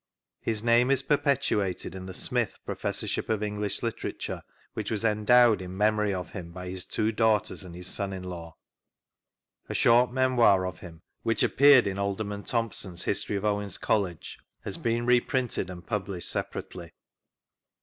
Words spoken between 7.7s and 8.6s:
his son in law.